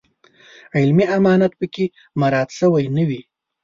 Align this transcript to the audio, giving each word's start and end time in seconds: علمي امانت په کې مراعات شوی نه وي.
علمي 0.77 1.05
امانت 1.17 1.53
په 1.59 1.65
کې 1.73 1.85
مراعات 2.19 2.49
شوی 2.59 2.85
نه 2.95 3.03
وي. 3.09 3.21